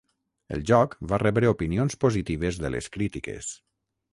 El 0.55 0.63
joc 0.69 0.95
va 1.11 1.19
rebre 1.23 1.51
opinions 1.51 1.99
positives 2.07 2.61
de 2.65 2.73
les 2.77 2.89
crítiques. 2.97 3.53